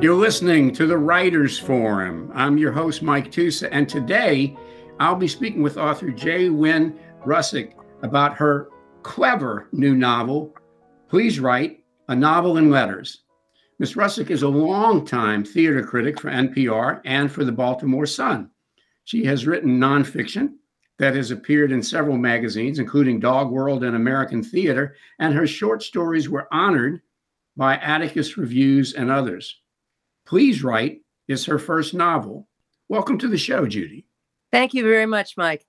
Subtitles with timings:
[0.00, 2.30] You're listening to the Writers Forum.
[2.32, 4.56] I'm your host, Mike Tusa, and today
[5.00, 6.50] I'll be speaking with author J.
[6.50, 6.96] Wynn
[7.26, 7.72] Rousuck
[8.02, 8.68] about her
[9.02, 10.54] clever new novel,
[11.08, 13.24] Please Write, a novel in letters.
[13.80, 13.94] Ms.
[13.94, 18.50] Rousuck is a longtime theater critic for NPR and for the Baltimore Sun.
[19.02, 20.52] She has written nonfiction
[21.00, 25.82] that has appeared in several magazines, including Dog World and American Theater, and her short
[25.82, 27.02] stories were honored
[27.56, 29.58] by Atticus Reviews and others.
[30.28, 32.46] Please Write is her first novel.
[32.90, 34.04] Welcome to the show, Judy.
[34.52, 35.64] Thank you very much, Mike.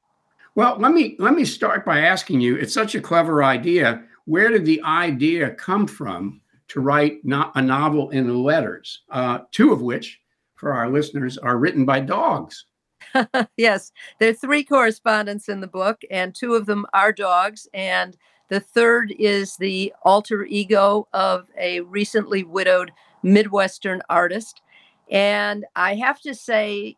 [0.53, 2.57] Well, let me let me start by asking you.
[2.57, 4.03] It's such a clever idea.
[4.25, 9.03] Where did the idea come from to write not a novel in letters?
[9.09, 10.19] Uh, two of which,
[10.55, 12.65] for our listeners, are written by dogs.
[13.55, 17.69] yes, there are three correspondents in the book, and two of them are dogs.
[17.73, 18.17] And
[18.49, 22.91] the third is the alter ego of a recently widowed
[23.23, 24.61] Midwestern artist.
[25.09, 26.97] And I have to say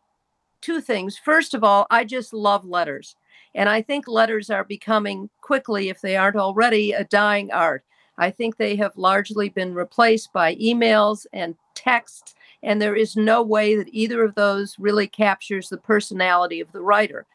[0.60, 1.18] two things.
[1.18, 3.16] First of all, I just love letters.
[3.54, 7.84] And I think letters are becoming quickly, if they aren't already, a dying art.
[8.18, 13.42] I think they have largely been replaced by emails and texts, and there is no
[13.42, 17.26] way that either of those really captures the personality of the writer.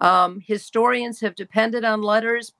[0.00, 2.52] Um, historians have depended on letters,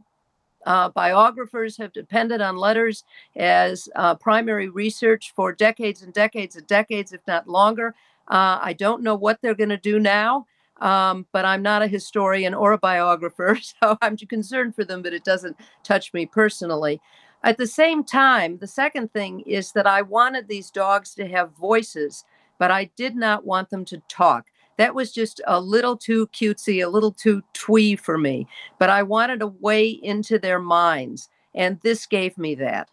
[0.67, 3.05] uh, biographers have depended on letters
[3.37, 7.95] as uh, primary research for decades and decades and decades, if not longer.
[8.29, 10.47] Uh, I don't know what they're going to do now,
[10.81, 15.15] um, but I'm not a historian or a biographer, so I'm concerned for them, but
[15.15, 17.01] it doesn't touch me personally.
[17.43, 21.57] At the same time, the second thing is that I wanted these dogs to have
[21.57, 22.25] voices,
[22.59, 24.50] but I did not want them to talk
[24.81, 28.47] that was just a little too cutesy, a little too twee for me.
[28.79, 32.89] But I wanted a way into their minds, and this gave me that.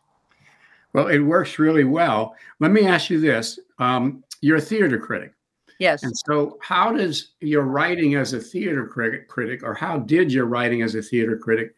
[0.91, 2.35] Well, it works really well.
[2.59, 5.31] Let me ask you this: um, You're a theater critic.
[5.79, 6.03] Yes.
[6.03, 10.45] And so, how does your writing as a theater critic, critic, or how did your
[10.45, 11.73] writing as a theater critic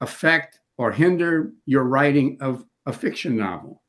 [0.00, 3.81] affect or hinder your writing of a fiction novel?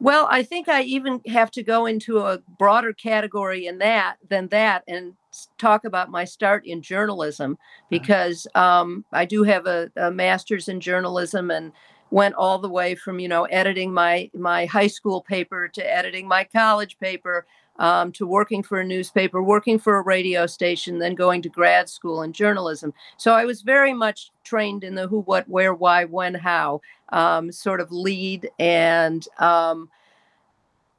[0.00, 4.48] Well, I think I even have to go into a broader category in that than
[4.48, 5.14] that and
[5.58, 7.86] talk about my start in journalism uh-huh.
[7.90, 11.72] because um, I do have a, a, master's in journalism and
[12.10, 16.26] went all the way from you know editing my my high school paper to editing
[16.26, 17.46] my college paper
[17.78, 21.88] um, to working for a newspaper, working for a radio station, then going to grad
[21.88, 22.92] school in journalism.
[23.16, 26.80] So I was very much trained in the who, what, where, why, when, how
[27.10, 28.50] um, sort of lead.
[28.58, 29.90] And um,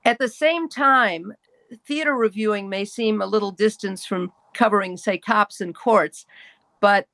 [0.05, 1.33] at the same time,
[1.85, 6.25] theater reviewing may seem a little distance from covering, say, cops and courts,
[6.79, 7.07] but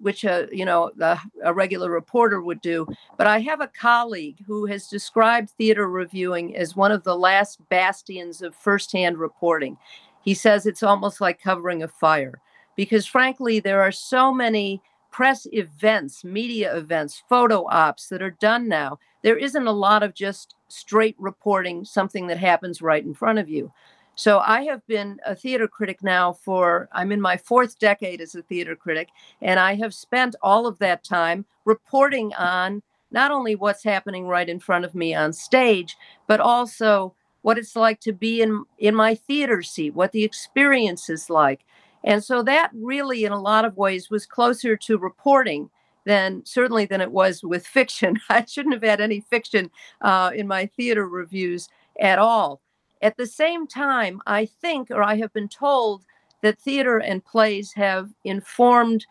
[0.00, 2.86] which a you know a, a, regular reporter would do.
[3.16, 7.60] But I have a colleague who has described theater reviewing as one of the last
[7.68, 9.76] bastions of firsthand reporting.
[10.22, 12.40] He says it's almost like covering a fire
[12.76, 18.68] because, frankly, there are so many press events, media events, photo ops that are done
[18.68, 18.98] now.
[19.22, 23.48] There isn't a lot of just straight reporting something that happens right in front of
[23.48, 23.72] you.
[24.20, 28.34] So I have been a theater critic now for, I'm in my fourth decade as
[28.34, 29.08] a theater critic,
[29.40, 34.46] and I have spent all of that time reporting on not only what's happening right
[34.46, 38.94] in front of me on stage, but also what it's like to be in, in
[38.94, 41.64] my theater seat, what the experience is like.
[42.04, 45.70] And so that really, in a lot of ways, was closer to reporting
[46.04, 48.20] than certainly than it was with fiction.
[48.28, 49.70] I shouldn't have had any fiction
[50.02, 52.60] uh, in my theater reviews at all.
[53.02, 56.04] At the same time, I think, or I have been told,
[56.42, 59.06] that theater and plays have informed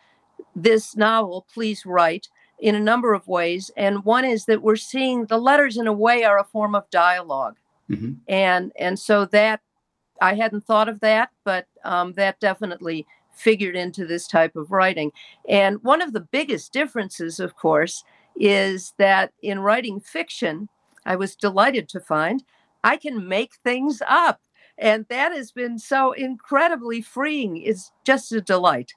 [0.56, 2.28] this novel, Please Write,
[2.60, 3.72] in a number of ways.
[3.78, 6.90] And one is that we're seeing the letters, in a way, are a form of
[6.90, 7.56] dialog
[7.90, 8.14] mm-hmm.
[8.28, 9.62] And, and so that,
[10.22, 15.12] I hadn't thought of that, but um, that definitely figured into this type of writing.
[15.48, 18.04] And one of the biggest differences, of course,
[18.36, 20.68] is that in writing fiction,
[21.06, 22.44] I was delighted to find
[22.84, 24.42] I can make things up.
[24.78, 27.58] And that has been so incredibly freeing.
[27.58, 28.94] It's just a delight.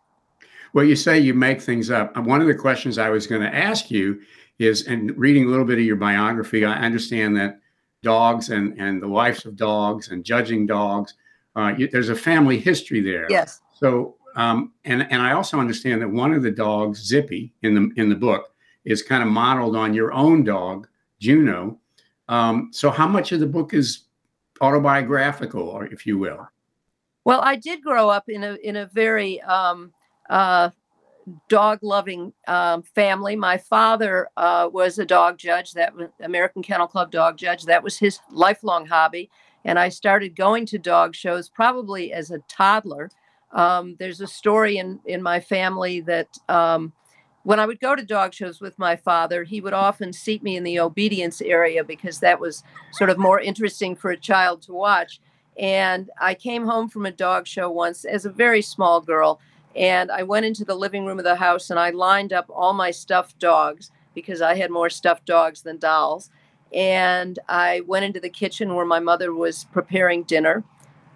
[0.75, 2.17] Well, you say you make things up.
[2.17, 4.21] One of the questions I was going to ask you
[4.59, 7.59] is, and reading a little bit of your biography, I understand that
[8.03, 11.15] dogs and, and the lives of dogs and judging dogs,
[11.57, 13.27] uh, you, there's a family history there.
[13.29, 13.61] Yes.
[13.75, 18.01] So, um, and and I also understand that one of the dogs, Zippy, in the
[18.01, 20.89] in the book, is kind of modeled on your own dog,
[21.21, 21.79] Juno,
[22.33, 24.05] um, so, how much of the book is
[24.63, 26.49] autobiographical, or if you will?
[27.27, 29.93] Well, I did grow up in a in a very um,
[30.31, 30.71] uh,
[31.51, 33.37] dog loving um, family.
[33.37, 37.65] My father uh, was a dog judge, that American Kennel Club dog judge.
[37.65, 39.29] That was his lifelong hobby.
[39.67, 43.11] and I started going to dog shows probably as a toddler.
[43.51, 46.95] Um, there's a story in in my family that um,
[47.45, 50.57] when I would go to dog shows with my father, he would often seat me
[50.57, 52.63] in the obedience area because that was
[52.93, 55.21] sort of more interesting for a child to watch.
[55.59, 59.41] And I came home from a dog show once as a very small girl,
[59.75, 62.75] and I went into the living room of the house and I lined up all
[62.75, 66.31] my stuffed dogs because I had more stuffed dogs than dolls.
[66.73, 70.65] And I went into the kitchen where my mother was preparing dinner,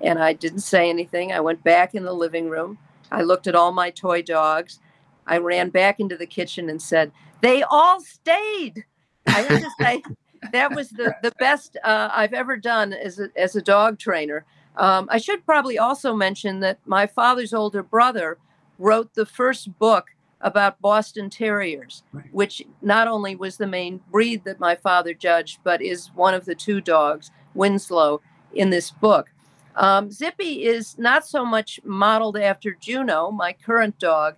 [0.01, 1.33] and I didn't say anything.
[1.33, 2.79] I went back in the living room.
[3.11, 4.81] I looked at all my toy dogs
[5.27, 8.85] I ran back into the kitchen and said, They all stayed.
[9.27, 10.03] I have to say,
[10.53, 14.45] that was the, the best uh, I've ever done as a, as a dog trainer.
[14.77, 18.39] Um, I should probably also mention that my father's older brother
[18.79, 20.09] wrote the first book
[20.41, 22.27] about Boston Terriers, right.
[22.31, 26.45] which not only was the main breed that my father judged, but is one of
[26.45, 28.21] the two dogs, Winslow,
[28.55, 29.31] in this book.
[29.77, 34.37] Um, Zippy is not so much modeled after Juno, my current dog,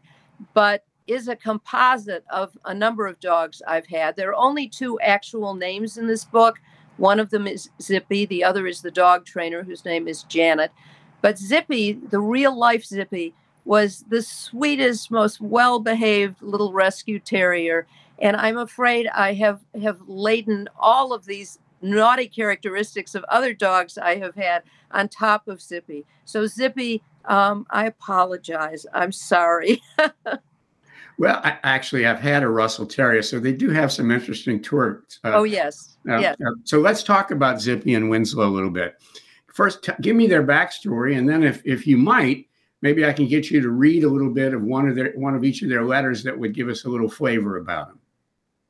[0.55, 4.15] but is a composite of a number of dogs I've had.
[4.15, 6.59] There are only two actual names in this book.
[6.99, 10.71] One of them is Zippy, the other is the dog trainer, whose name is Janet.
[11.23, 17.87] But Zippy, the real life Zippy, was the sweetest, most well behaved little rescue terrier.
[18.19, 23.97] And I'm afraid I have, have laden all of these naughty characteristics of other dogs
[23.97, 26.05] I have had on top of Zippy.
[26.25, 28.87] So, Zippy um, I apologize.
[28.93, 29.81] I'm sorry.
[31.19, 35.21] well, I actually have had a Russell Terrier, so they do have some interesting tours.
[35.23, 36.37] Uh, oh yes, uh, yes.
[36.45, 38.97] Uh, so let's talk about Zippy and Winslow a little bit.
[39.53, 42.47] First, t- give me their backstory, and then, if if you might,
[42.81, 45.35] maybe I can get you to read a little bit of one of their one
[45.35, 47.99] of each of their letters that would give us a little flavor about them.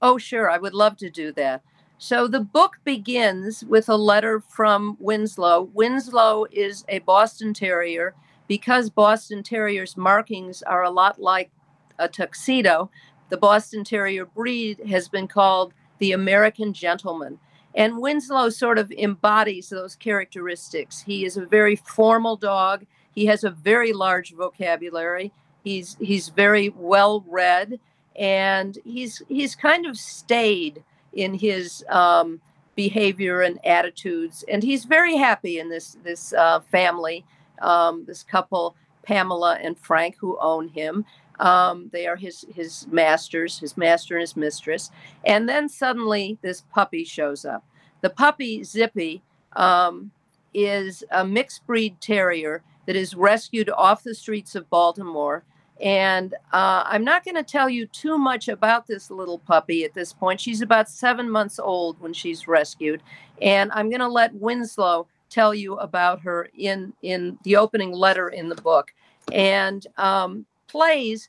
[0.03, 1.63] Oh, sure, I would love to do that.
[2.01, 5.71] So the book begins with a letter from Winslow.
[5.75, 8.15] Winslow is a Boston Terrier
[8.49, 11.51] because Boston Terriers markings are a lot like
[11.99, 12.91] a tuxedo,
[13.29, 17.39] the Boston Terrier breed has been called the American gentleman.
[17.75, 21.03] And Winslow sort of embodies those characteristics.
[21.03, 22.87] He is a very formal dog.
[23.15, 25.33] He has a very large vocabulary.
[25.63, 27.79] He's he's very well read,
[28.17, 32.41] and he's he's kind of stayed in his um,
[32.75, 34.45] behavior and attitudes.
[34.51, 37.25] And he's very happy in this this uh, family
[37.61, 41.05] um, this couple, Pamela and Frank, who own him.
[41.41, 44.91] Um, they are his his masters, his master and his mistress.
[45.25, 47.65] And then suddenly this puppy shows up.
[48.01, 49.23] The puppy Zippy
[49.55, 50.11] um,
[50.53, 55.45] is a mixed breed terrier that is rescued off the streets of Baltimore.
[55.81, 59.95] And uh, I'm not going to tell you too much about this little puppy at
[59.95, 60.41] this point.
[60.41, 63.01] She's about seven months old when she's rescued.
[63.41, 68.29] And I'm going to let Winslow tell you about her in in the opening letter
[68.29, 68.93] in the book.
[69.33, 71.29] And um, plays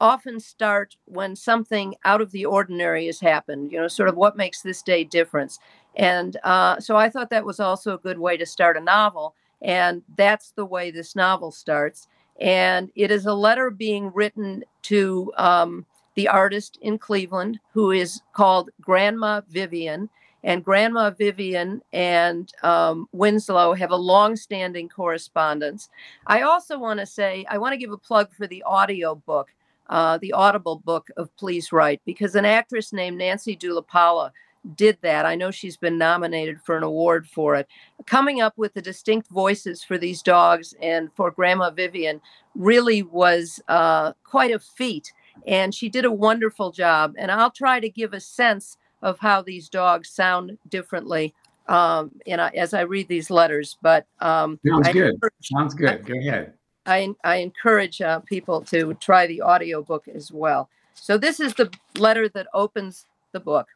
[0.00, 3.72] often start when something out of the ordinary has happened.
[3.72, 5.58] You know, sort of what makes this day different.
[5.96, 9.34] And uh, so I thought that was also a good way to start a novel.
[9.60, 12.06] And that's the way this novel starts.
[12.40, 18.20] And it is a letter being written to um, the artist in Cleveland who is
[18.32, 20.08] called Grandma Vivian
[20.44, 25.88] and Grandma Vivian and um, Winslow have a long-standing correspondence.
[26.26, 29.52] I also want to say I want to give a plug for the audio book,
[29.88, 34.30] uh, the Audible book of Please Write, because an actress named Nancy Dulapala
[34.74, 35.24] did that.
[35.24, 37.68] I know she's been nominated for an award for it.
[38.06, 42.20] Coming up with the distinct voices for these dogs and for Grandma Vivian
[42.54, 45.12] really was uh, quite a feat,
[45.46, 47.14] and she did a wonderful job.
[47.16, 51.34] And I'll try to give a sense of how these dogs sound differently
[51.68, 53.76] um, and I, as I read these letters.
[53.82, 55.14] But um, sounds I good.
[55.42, 56.06] Sounds good.
[56.06, 56.54] Go ahead.
[56.86, 60.70] I, I encourage uh, people to try the audiobook as well.
[60.94, 63.68] So this is the letter that opens the book,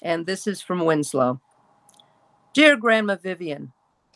[0.00, 1.40] and this is from Winslow.
[2.54, 3.72] Dear Grandma Vivian,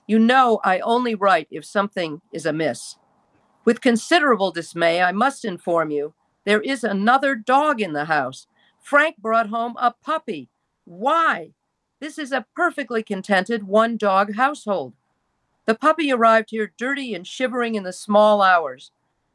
[0.07, 2.97] you know I only write if something is amiss.
[3.65, 8.47] With considerable dismay, I must inform you there is another dog in the house
[8.89, 10.49] Frank brought home a puppy.
[10.87, 11.51] Why?
[12.01, 14.95] This is a perfectly contented one dog household.
[15.67, 18.91] The puppy arrived here dirty and shivering in the small hours.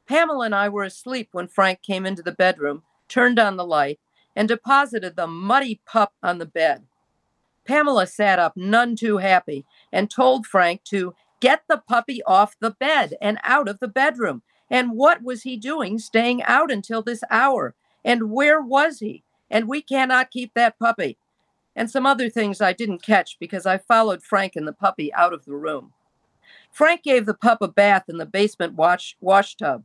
[0.08, 4.00] Pamela and I were asleep when Frank came into the bedroom, turned on the light,
[4.36, 6.88] and deposited the muddy pup on the bed.
[7.64, 12.72] Pamela sat up, none too happy, and told Frank to get the puppy off the
[12.72, 14.42] bed and out of the bedroom.
[14.72, 17.76] And what was he doing staying out until this hour?
[18.04, 19.23] And where was he?
[19.50, 21.18] And we cannot keep that puppy.
[21.76, 25.34] and some other things I didn't catch because I followed Frank and the puppy out
[25.34, 25.92] of the room.
[26.72, 29.84] Frank gave the pup a bath in the basement wash, wash tub.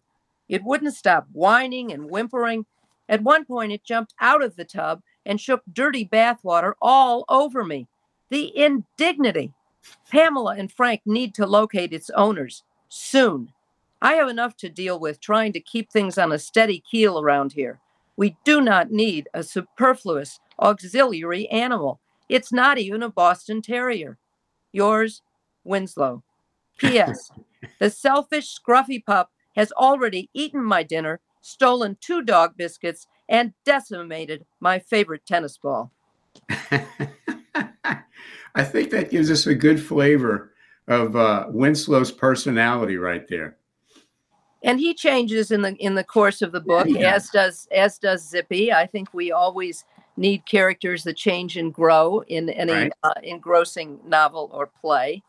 [0.49, 2.67] It wouldn't stop whining and whimpering.
[3.09, 7.65] At one point, it jumped out of the tub and shook dirty bathwater all over
[7.65, 7.87] me.
[8.31, 9.53] The indignity.
[10.11, 13.53] Pamela and Frank need to locate its owners soon.
[14.03, 17.53] I have enough to deal with trying to keep things on a steady keel around
[17.53, 17.81] here.
[18.19, 22.01] We do not need a superfluous auxiliary animal.
[22.29, 24.19] It's not even a Boston Terrier.
[24.73, 25.23] Yours,
[25.63, 26.25] Winslow.
[26.79, 27.31] P.S.
[27.79, 34.45] the selfish, scruffy pup has already eaten my dinner, stolen two dog biscuits, and decimated
[34.59, 35.93] my favorite tennis ball.
[36.51, 36.89] I
[38.65, 40.53] think that gives us a good flavor
[40.89, 43.59] of uh, Winslow's personality right there.
[44.63, 47.15] And he changes in the in the course of the book, yeah.
[47.15, 48.73] as does as does Zippy.
[48.73, 49.85] I think we always
[50.17, 52.93] need characters that change and grow in any right.
[53.05, 55.23] uh, engrossing novel or play.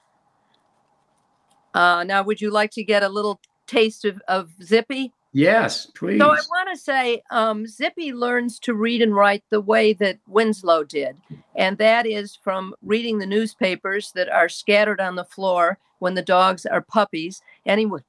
[1.74, 5.14] Uh, now, would you like to get a little taste of, of Zippy?
[5.32, 6.20] Yes, please.
[6.20, 10.18] So I want to say um, Zippy learns to read and write the way that
[10.28, 11.18] Winslow did,
[11.56, 16.24] and that is from reading the newspapers that are scattered on the floor when the
[16.24, 17.44] dogs are puppies.
[17.68, 18.04] Anyone,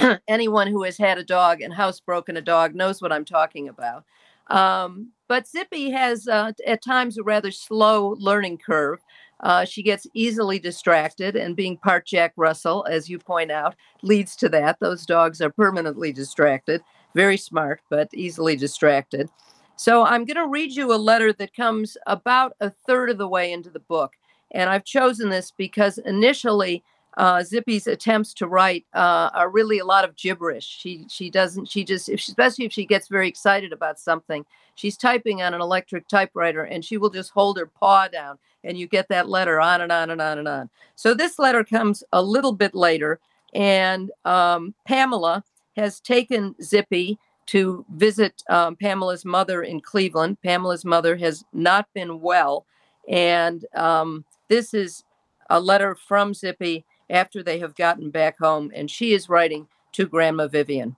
[0.28, 4.04] anyone who has had a dog and housebroken a dog knows what I'm talking about.
[4.48, 9.00] Um, but Zippy has uh, at times a rather slow learning curve.
[9.40, 14.36] Uh, she gets easily distracted, and being part Jack Russell, as you point out, leads
[14.36, 14.78] to that.
[14.80, 16.82] Those dogs are permanently distracted,
[17.14, 19.30] very smart, but easily distracted.
[19.76, 23.28] So I'm going to read you a letter that comes about a third of the
[23.28, 24.12] way into the book.
[24.50, 26.84] And I've chosen this because initially
[27.16, 30.66] uh, Zippy's attempts to write uh, are really a lot of gibberish.
[30.66, 34.44] She she doesn't she just if she, especially if she gets very excited about something,
[34.74, 38.78] she's typing on an electric typewriter and she will just hold her paw down and
[38.78, 40.70] you get that letter on and on and on and on.
[40.94, 43.18] So this letter comes a little bit later,
[43.54, 45.44] and um, Pamela
[45.76, 50.40] has taken Zippy to visit um, Pamela's mother in Cleveland.
[50.42, 52.66] Pamela's mother has not been well,
[53.08, 55.04] and um, this is
[55.48, 60.06] a letter from Zippy after they have gotten back home, and she is writing to
[60.06, 60.96] Grandma Vivian.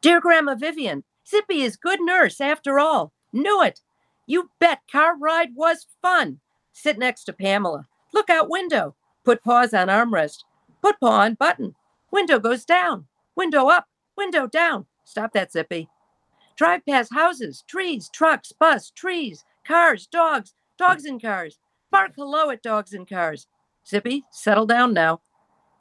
[0.00, 3.12] Dear Grandma Vivian, Zippy is good nurse after all.
[3.32, 3.80] Knew it.
[4.26, 6.40] You bet car ride was fun.
[6.72, 7.86] Sit next to Pamela.
[8.12, 8.94] Look out window.
[9.24, 10.44] Put paws on armrest.
[10.82, 11.74] Put paw on button.
[12.12, 13.06] Window goes down.
[13.34, 13.86] Window up.
[14.16, 14.86] Window down.
[15.04, 15.88] Stop that, Zippy.
[16.56, 21.58] Drive past houses, trees, trucks, bus, trees, cars, dogs, dogs and cars.
[21.90, 23.46] Bark hello at dogs and cars.
[23.86, 25.20] Zippy, settle down now.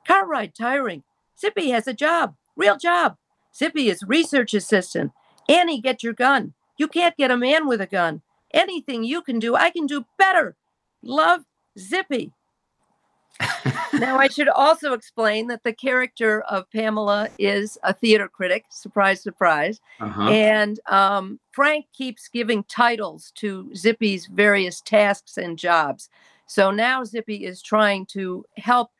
[0.05, 1.03] Car ride tiring.
[1.39, 3.17] Zippy has a job, real job.
[3.55, 5.11] Zippy is research assistant.
[5.49, 6.53] Annie, get your gun.
[6.77, 8.21] You can't get a man with a gun.
[8.53, 10.55] Anything you can do, I can do better.
[11.01, 11.41] Love,
[11.77, 12.31] Zippy.
[13.93, 18.65] now, I should also explain that the character of Pamela is a theater critic.
[18.69, 19.81] Surprise, surprise.
[19.99, 20.29] Uh-huh.
[20.29, 26.09] And um, Frank keeps giving titles to Zippy's various tasks and jobs.
[26.47, 28.91] So now Zippy is trying to help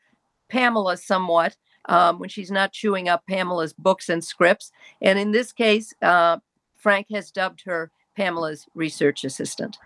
[0.48, 1.56] Pamela somewhat
[1.88, 4.72] um, when she's not chewing up Pamela's books and scripts.
[5.00, 6.38] And in this case, uh,
[6.74, 9.78] Frank has dubbed her Pamela's research assistant.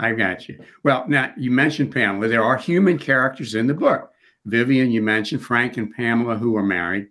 [0.00, 0.62] I got you.
[0.84, 2.28] Well, now you mentioned Pamela.
[2.28, 4.12] There are human characters in the book.
[4.46, 7.08] Vivian, you mentioned Frank and Pamela, who are married.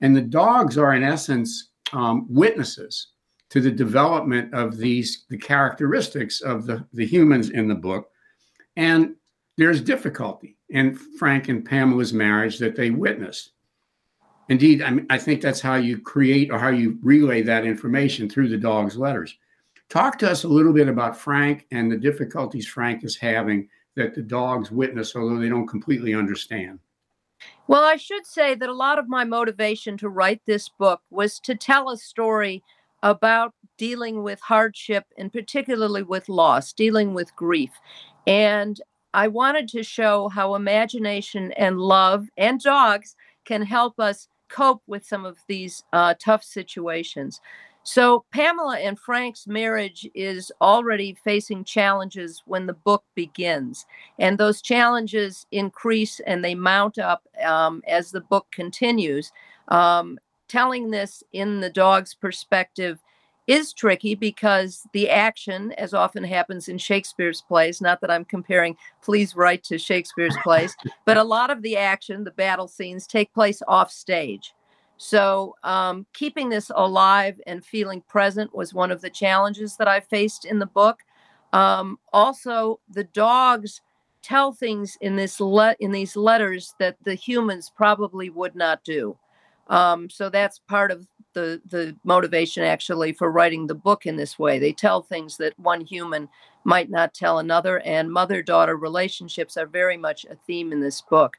[0.00, 3.08] And the dogs are, in essence, um, witnesses
[3.50, 8.08] to the development of these the characteristics of the, the humans in the book.
[8.76, 9.16] And
[9.60, 13.50] there's difficulty in Frank and Pamela's marriage that they witnessed.
[14.48, 18.28] Indeed, I, mean, I think that's how you create or how you relay that information
[18.28, 19.36] through the dog's letters.
[19.90, 24.14] Talk to us a little bit about Frank and the difficulties Frank is having that
[24.14, 26.78] the dogs witness, although they don't completely understand.
[27.66, 31.38] Well, I should say that a lot of my motivation to write this book was
[31.40, 32.62] to tell a story
[33.02, 37.72] about dealing with hardship and particularly with loss, dealing with grief.
[38.26, 38.80] And
[39.12, 45.06] I wanted to show how imagination and love and dogs can help us cope with
[45.06, 47.40] some of these uh, tough situations.
[47.82, 53.86] So, Pamela and Frank's marriage is already facing challenges when the book begins.
[54.18, 59.32] And those challenges increase and they mount up um, as the book continues.
[59.68, 62.98] Um, telling this in the dog's perspective
[63.50, 68.76] is tricky because the action, as often happens in Shakespeare's plays, not that I'm comparing
[69.02, 73.34] Please Write to Shakespeare's plays, but a lot of the action, the battle scenes, take
[73.34, 74.54] place off stage.
[74.98, 79.98] So, um, keeping this alive and feeling present was one of the challenges that I
[79.98, 81.00] faced in the book.
[81.52, 83.80] Um, also, the dogs
[84.22, 89.16] tell things in this le- in these letters that the humans probably would not do.
[89.66, 94.38] Um, so that's part of the the motivation actually for writing the book in this
[94.38, 94.58] way.
[94.58, 96.28] They tell things that one human
[96.64, 101.00] might not tell another, and mother daughter relationships are very much a theme in this
[101.00, 101.36] book.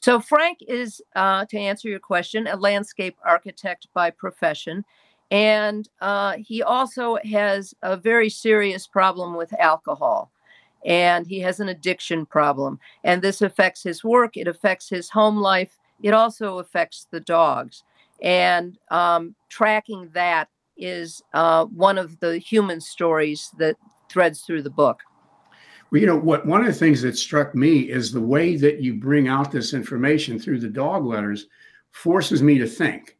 [0.00, 4.84] So Frank is, uh, to answer your question, a landscape architect by profession.
[5.30, 10.30] And uh, he also has a very serious problem with alcohol.
[10.86, 12.80] And he has an addiction problem.
[13.04, 17.84] And this affects his work, it affects his home life, it also affects the dogs.
[18.22, 23.76] And um, tracking that is uh, one of the human stories that
[24.10, 25.00] threads through the book.
[25.90, 26.46] Well, you know what?
[26.46, 29.74] One of the things that struck me is the way that you bring out this
[29.74, 31.46] information through the dog letters
[31.90, 33.16] forces me to think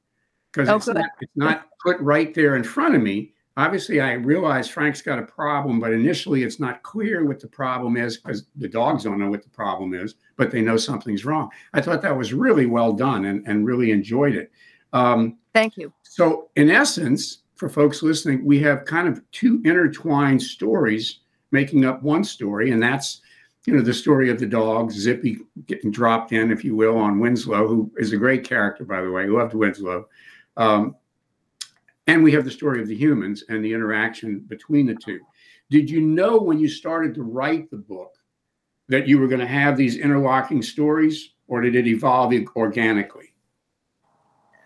[0.52, 3.32] because oh, it's, not, it's not put right there in front of me.
[3.56, 7.96] Obviously, I realize Frank's got a problem, but initially it's not clear what the problem
[7.96, 11.50] is because the dogs don't know what the problem is, but they know something's wrong.
[11.74, 14.52] I thought that was really well done and, and really enjoyed it.
[14.92, 15.92] Um, Thank you.
[16.02, 21.20] So, in essence, for folks listening, we have kind of two intertwined stories
[21.50, 23.20] making up one story, and that's
[23.66, 27.20] you know the story of the dog Zippy getting dropped in, if you will, on
[27.20, 29.26] Winslow, who is a great character, by the way.
[29.26, 30.08] Loved Winslow.
[30.56, 30.96] Um,
[32.06, 35.20] and we have the story of the humans and the interaction between the two.
[35.70, 38.14] Did you know when you started to write the book
[38.88, 43.29] that you were going to have these interlocking stories, or did it evolve organically?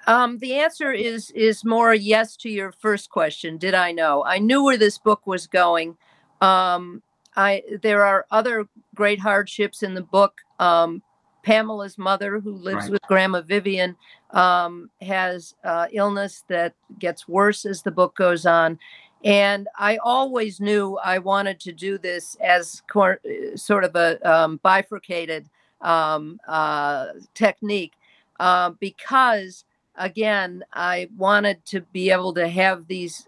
[0.06, 3.58] Um, the answer is is more yes to your first question.
[3.58, 4.24] Did I know?
[4.24, 5.96] I knew where this book was going.
[6.40, 7.02] Um,
[7.36, 10.40] I there are other great hardships in the book.
[10.58, 11.02] Um,
[11.42, 12.92] Pamela's mother, who lives right.
[12.92, 13.96] with Grandma Vivian,
[14.30, 18.78] um, has uh, illness that gets worse as the book goes on.
[19.24, 23.20] And I always knew I wanted to do this as cor-
[23.56, 25.48] sort of a um, bifurcated
[25.80, 27.92] um, uh, technique
[28.40, 29.64] uh, because,
[29.96, 33.26] again, I wanted to be able to have these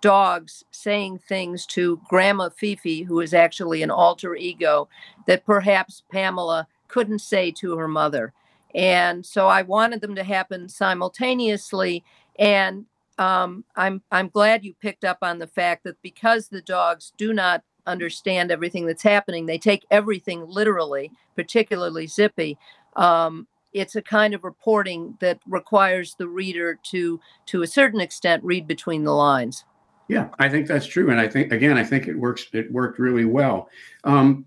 [0.00, 4.88] dogs saying things to Grandma Fifi, who is actually an alter ego
[5.26, 8.32] that perhaps Pamela couldn't say to her mother.
[8.74, 12.04] And so I wanted them to happen simultaneously.
[12.38, 12.86] And
[13.18, 17.32] um, I'm I'm glad you picked up on the fact that because the dogs do
[17.32, 22.56] not understand everything that's happening, they take everything literally, particularly Zippy.
[22.96, 28.42] Um, it's a kind of reporting that requires the reader to, to a certain extent,
[28.44, 29.64] read between the lines.
[30.08, 32.48] Yeah, I think that's true, and I think again, I think it works.
[32.52, 33.68] It worked really well.
[34.02, 34.44] Um,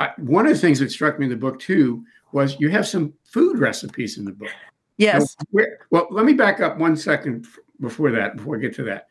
[0.00, 2.88] I, one of the things that struck me in the book too was you have
[2.88, 4.50] some food recipes in the book.
[4.96, 5.36] Yes.
[5.52, 7.46] Now, well, let me back up one second
[7.80, 8.36] before that.
[8.36, 9.06] Before I get to that,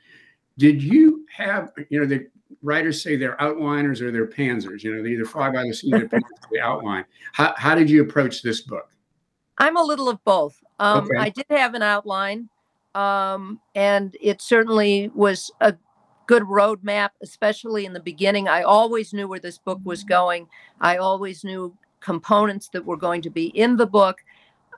[0.57, 2.27] did you have you know the
[2.61, 4.83] writers say they're outliners or they're pantsers?
[4.83, 6.07] You know, they either fly by the seat or
[6.51, 7.05] they outline.
[7.31, 8.89] How, how did you approach this book?
[9.59, 10.61] I'm a little of both.
[10.79, 11.17] Um, okay.
[11.17, 12.49] I did have an outline,
[12.95, 15.75] um, and it certainly was a
[16.27, 18.47] good roadmap, especially in the beginning.
[18.47, 20.47] I always knew where this book was going.
[20.79, 24.23] I always knew components that were going to be in the book.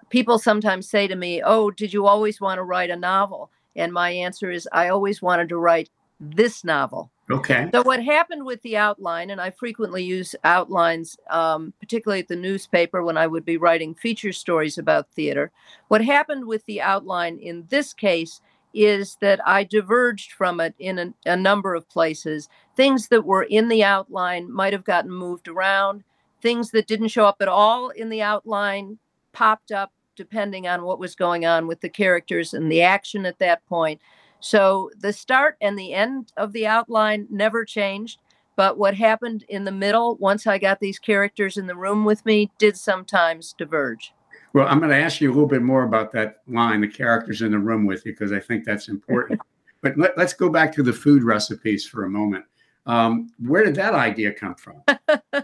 [0.10, 3.52] People sometimes say to me, Oh, did you always want to write a novel?
[3.76, 5.90] And my answer is, I always wanted to write
[6.22, 7.12] this novel.
[7.30, 7.68] Okay.
[7.74, 12.36] So what happened with the outline, and I frequently use outlines, um, particularly at the
[12.36, 15.52] newspaper when I would be writing feature stories about theater.
[15.88, 18.42] What happened with the outline in this case
[18.74, 22.48] is that I diverged from it in a, a, number of places.
[22.78, 26.04] Things that were in the outline might have gotten moved around.
[26.42, 29.00] Things that didn't show up at all in the outline
[29.34, 33.40] popped up depending on what was going on with the characters and the action at
[33.40, 34.02] that point.
[34.42, 38.20] So the start and the end of the outline never changed.
[38.56, 42.26] But what happened in the middle, once I got these characters in the room with
[42.26, 44.14] me, did sometimes diverge.
[44.54, 47.42] Well, I'm going to ask you a little bit more about that line, the characters
[47.42, 49.40] in the room with you, because I think that's important.
[49.82, 52.44] but let, us go back to the food recipes for a moment.
[52.86, 54.84] Um, where did that idea come from?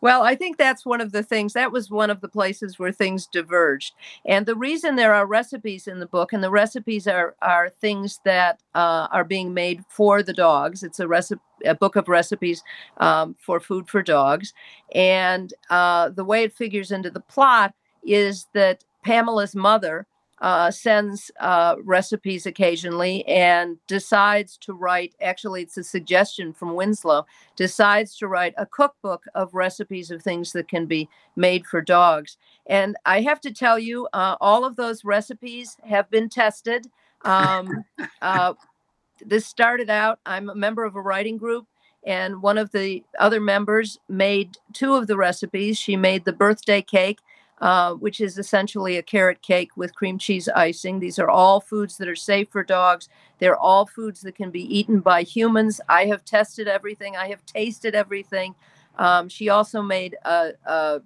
[0.00, 2.92] well, I think that's one of the things, that was one of the places where
[2.92, 3.94] things diverged.
[4.26, 8.20] And the reason there are recipes in the book, and the recipes are, are things
[8.24, 11.42] that uh, are being made for the dogs, it's a recipe.
[11.66, 12.62] A book of recipes
[12.96, 14.54] um, for food for dogs.
[14.94, 20.06] And uh, the way it figures into the plot is that Pamela's mother
[20.40, 27.26] uh, sends uh, recipes occasionally and decides to write, actually, it's a suggestion from Winslow,
[27.56, 32.38] decides to write a cookbook of recipes of things that can be made for dogs.
[32.66, 36.86] And I have to tell you, uh, all of those recipes have been tested.
[37.22, 37.84] Um,
[38.22, 38.54] uh,
[39.24, 41.66] this started out, I'm a member of a writing group,
[42.02, 45.78] And one of the other members made two of the recipes.
[45.78, 47.18] She made the birthday cake,
[47.60, 50.98] uh, which is essentially a carrot cake with cream cheese icing.
[50.98, 53.08] These are all foods that are safe for dogs.
[53.38, 55.80] They're all foods that can be eaten by humans.
[55.88, 58.54] I have tested everything, I have tasted everything.
[58.98, 61.00] Um, she also made a, a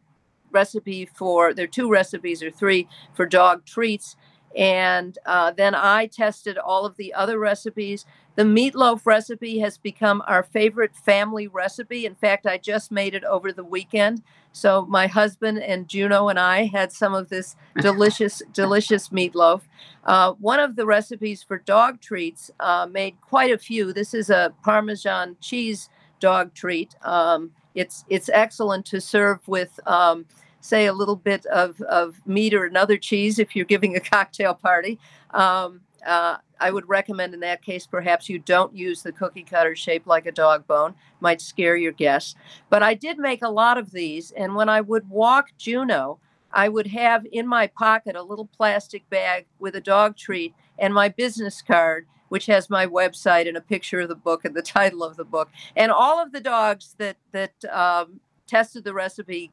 [0.51, 4.17] recipe for, there are two recipes or three for dog treats.
[4.57, 8.07] And uh, then I tested all of the other recipes.
[8.37, 12.05] The meatloaf recipe has become our favorite family recipe.
[12.05, 14.23] In fact, I just made it over the weekend.
[14.53, 19.63] So my husband and Juno and I had some of this delicious, delicious meatloaf.
[20.05, 23.93] Uh, one of the recipes for dog treats uh, made quite a few.
[23.93, 26.95] This is a Parmesan cheese dog treat.
[27.03, 29.79] Um, it's it's excellent to serve with.
[29.87, 30.27] Um,
[30.65, 34.55] say a little bit of, of meat or another cheese if you're giving a cocktail
[34.55, 34.99] party.
[35.33, 39.75] Um, uh, I would recommend in that case, perhaps you don't use the cookie cutter
[39.75, 42.35] shaped like a dog bone, might scare your guests.
[42.71, 46.19] But I did make a lot of these, and when I would walk Juno,
[46.53, 50.95] I would have in my pocket a little plastic bag with a dog treat and
[50.95, 54.63] my business card, which has my website and a picture of the book and the
[54.79, 55.51] title of the book.
[55.77, 59.51] And all of the dogs that that um, tested the recipe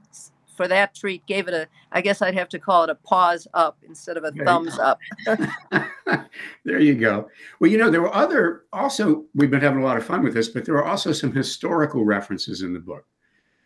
[0.62, 3.48] for that treat gave it a i guess i'd have to call it a pause
[3.56, 5.00] up instead of a there thumbs up.
[6.64, 7.28] There you go.
[7.60, 10.36] Well you know there were other also we've been having a lot of fun with
[10.36, 13.06] this but there were also some historical references in the book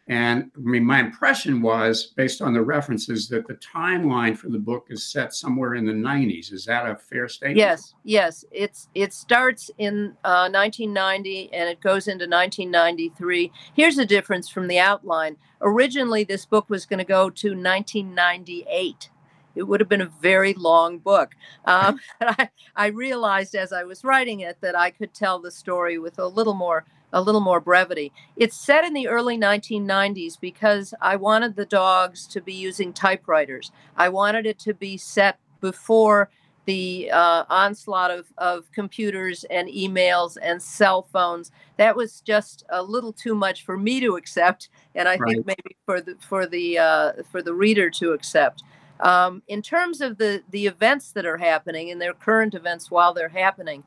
[0.07, 4.59] and I mean, my impression was, based on the references, that the timeline for the
[4.59, 6.53] book is set somewhere in the 90s.
[6.53, 7.57] Is that a fair statement?
[7.57, 8.45] Yes, yes.
[8.51, 13.51] It's it starts in uh, 1990 and it goes into 1993.
[13.73, 15.37] Here's the difference from the outline.
[15.61, 19.09] Originally, this book was going to go to 1998
[19.55, 21.33] it would have been a very long book.
[21.67, 25.97] Um, I, I, realized as I was writing it that I could tell the story
[25.97, 28.11] with a little more a little more brevity.
[28.35, 33.71] It's set in the early 1990s because I wanted the dogs to be using typewriters.
[33.95, 36.29] I wanted it to be set before
[36.65, 41.51] the uh, onslaught of, of computers and emails and cell phones.
[41.77, 45.33] That was just a little too much for me to accept, and I right.
[45.33, 48.63] think maybe for the for the uh, for the reader to accept.
[48.99, 53.13] Um, in terms of the the events that are happening and their current events while
[53.13, 53.83] they're happening,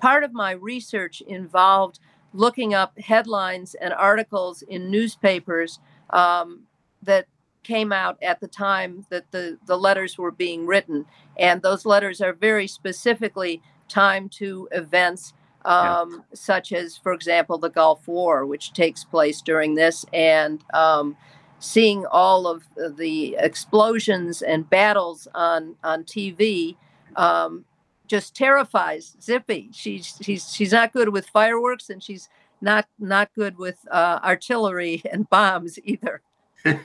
[0.00, 1.98] part of my research involved
[2.32, 5.78] looking up headlines and articles in newspapers
[6.10, 6.62] um,
[7.02, 7.26] that
[7.62, 11.06] came out at the time that the, the letters were being written.
[11.36, 16.18] And those letters are very specifically timed to events um, yeah.
[16.32, 21.16] such as, for example, the Gulf War, which takes place during this, and um,
[21.58, 22.64] seeing all of
[22.96, 26.76] the explosions and battles on, on TV
[27.16, 27.64] um,
[28.10, 29.70] just terrifies Zippy.
[29.72, 32.28] She's she's she's not good with fireworks, and she's
[32.60, 36.20] not not good with uh, artillery and bombs either.
[36.66, 36.76] All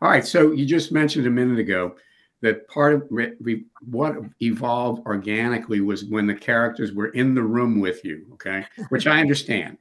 [0.00, 0.24] right.
[0.24, 1.96] So you just mentioned a minute ago
[2.42, 7.80] that part of we, what evolved organically was when the characters were in the room
[7.80, 8.24] with you.
[8.34, 9.78] Okay, which I understand,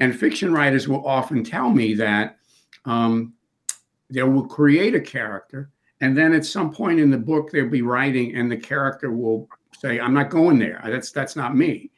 [0.00, 2.38] and fiction writers will often tell me that
[2.86, 3.34] um,
[4.08, 5.70] they will create a character
[6.00, 9.48] and then at some point in the book they'll be writing and the character will
[9.80, 10.82] say, I'm not going there.
[10.84, 11.90] That's that's not me.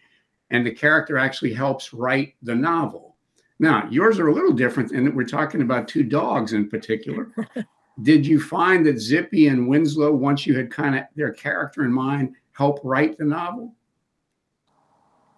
[0.50, 3.16] And the character actually helps write the novel.
[3.58, 7.32] Now, yours are a little different, and we're talking about two dogs in particular.
[8.02, 11.92] Did you find that Zippy and Winslow, once you had kind of their character in
[11.92, 13.74] mind, help write the novel?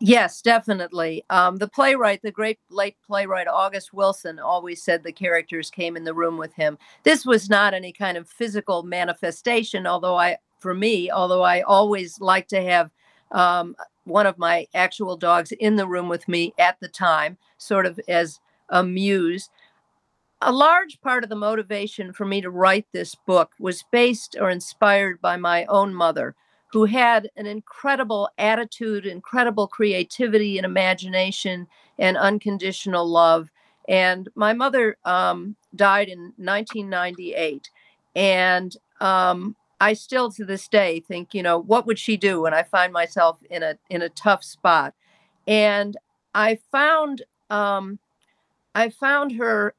[0.00, 1.24] Yes, definitely.
[1.30, 6.04] Um, the playwright, the great late playwright August Wilson, always said the characters came in
[6.04, 6.78] the room with him.
[7.02, 12.20] This was not any kind of physical manifestation, although I for me, although I always
[12.20, 12.90] like to have
[13.30, 17.86] um, one of my actual dogs in the room with me at the time, sort
[17.86, 19.50] of as a muse.
[20.40, 24.50] A large part of the motivation for me to write this book was based or
[24.50, 26.34] inspired by my own mother,
[26.72, 31.66] who had an incredible attitude, incredible creativity and imagination,
[31.98, 33.50] and unconditional love.
[33.88, 37.70] And my mother um, died in 1998.
[38.14, 42.54] And um, I still to this day think, you know, what would she do when
[42.54, 44.94] I find myself in a in a tough spot?
[45.46, 45.96] And
[46.34, 47.98] I found um,
[48.74, 49.74] I found her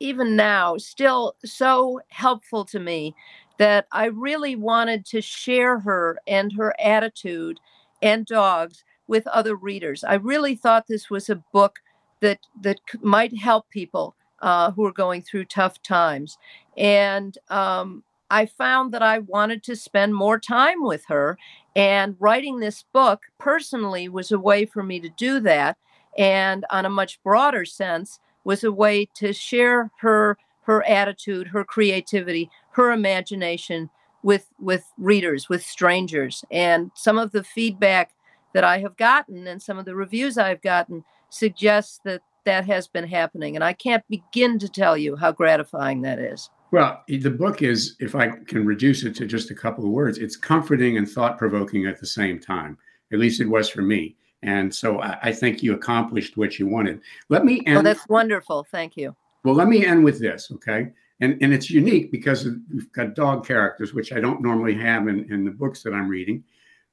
[0.00, 3.14] even now still so helpful to me
[3.58, 7.60] that I really wanted to share her and her attitude
[8.02, 10.02] and dogs with other readers.
[10.02, 11.78] I really thought this was a book
[12.20, 16.38] that that might help people uh, who are going through tough times.
[16.76, 21.38] And um, I found that I wanted to spend more time with her.
[21.76, 25.76] And writing this book personally was a way for me to do that.
[26.18, 31.64] and on a much broader sense was a way to share her her attitude, her
[31.64, 33.90] creativity, her imagination
[34.22, 36.44] with with readers, with strangers.
[36.50, 38.12] And some of the feedback
[38.54, 42.88] that I have gotten and some of the reviews I've gotten suggests that that has
[42.88, 43.56] been happening.
[43.56, 46.50] And I can't begin to tell you how gratifying that is.
[46.72, 50.16] Well, the book is, if I can reduce it to just a couple of words,
[50.16, 52.78] it's comforting and thought provoking at the same time.
[53.12, 54.16] At least it was for me.
[54.42, 57.02] And so I, I think you accomplished what you wanted.
[57.28, 57.76] Let me end.
[57.76, 58.64] Oh, that's wonderful.
[58.64, 59.14] Thank you.
[59.44, 60.88] Well, let me end with this, okay?
[61.20, 65.30] And, and it's unique because we've got dog characters, which I don't normally have in,
[65.30, 66.42] in the books that I'm reading.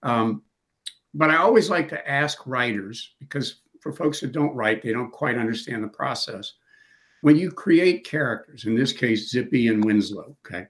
[0.04, 0.44] Um,
[1.14, 5.12] but I always like to ask writers, because for folks that don't write, they don't
[5.12, 6.54] quite understand the process.
[7.22, 10.68] When you create characters, in this case, Zippy and Winslow, okay,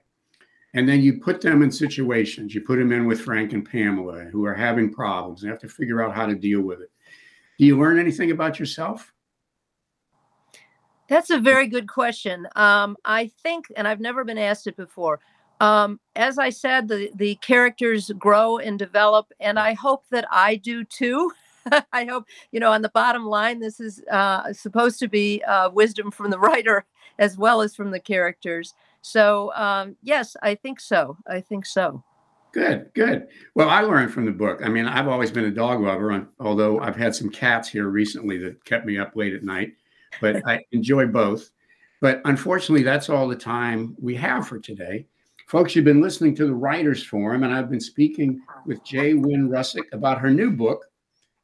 [0.74, 4.24] and then you put them in situations, you put them in with Frank and Pamela
[4.24, 6.90] who are having problems and have to figure out how to deal with it.
[7.58, 9.12] Do you learn anything about yourself?
[11.08, 12.46] That's a very good question.
[12.54, 15.18] Um, I think, and I've never been asked it before.
[15.60, 20.56] Um, as I said, the, the characters grow and develop, and I hope that I
[20.56, 21.32] do too.
[21.92, 25.70] I hope, you know, on the bottom line, this is uh, supposed to be uh,
[25.70, 26.84] wisdom from the writer
[27.18, 28.74] as well as from the characters.
[29.02, 31.16] So, um, yes, I think so.
[31.26, 32.02] I think so.
[32.52, 33.28] Good, good.
[33.54, 34.60] Well, I learned from the book.
[34.64, 38.38] I mean, I've always been a dog lover, although I've had some cats here recently
[38.38, 39.74] that kept me up late at night
[40.20, 41.50] but I enjoy both.
[42.00, 45.06] But unfortunately, that's all the time we have for today.
[45.46, 49.14] Folks, you've been listening to the Writers Forum, and I've been speaking with J.
[49.14, 50.86] Wynn Rousuck about her new book,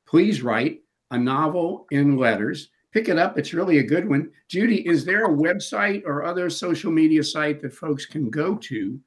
[0.07, 2.71] Please Write, a novel in letters.
[2.93, 3.37] Pick it up.
[3.39, 4.31] It's really a good one.
[4.49, 8.99] Judy, is there a website or other social media site that folks can go to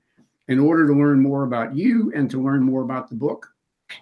[0.47, 3.51] in order to learn more about you and to learn more about the book?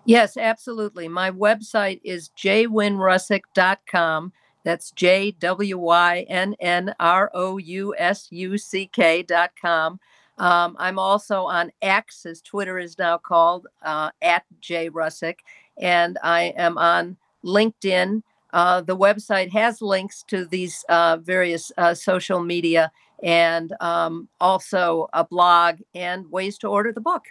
[0.05, 1.07] Yes, absolutely.
[1.07, 4.33] My website is jwynnrousuck.com.
[4.63, 9.97] That's J W Y N N R O U S U C K dot com.
[10.37, 15.37] Um, I'm also on X, as Twitter is now called, uh, at J Rousuck,
[15.79, 18.23] and I am on LinkedIn.
[18.53, 22.91] Uh, the website has links to these uh, various uh, social media
[23.23, 27.25] and um, also a blog and ways to order the book.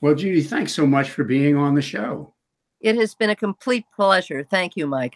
[0.00, 2.32] Well, Judy, thanks so much for being on the show.
[2.80, 4.46] It has been a complete pleasure.
[4.50, 5.14] Thank you, Mike.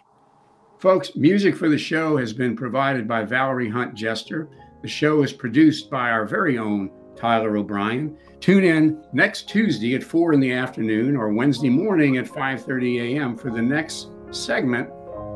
[0.79, 4.47] Folks, music for the show has been provided by Valerie Hunt Jester.
[4.81, 8.17] The show is produced by our very own Tyler O'Brien.
[8.39, 13.35] Tune in next Tuesday at 4 in the afternoon or Wednesday morning at 5:30 a.m.
[13.35, 14.89] for the next segment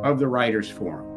[0.04, 1.13] of the Writers Forum.